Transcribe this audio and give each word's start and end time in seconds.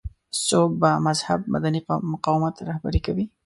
څوک 0.47 0.69
به 0.81 0.89
مهذب 1.05 1.39
مدني 1.53 1.79
مقاومت 2.13 2.55
رهبري 2.69 3.01
کوي. 3.05 3.25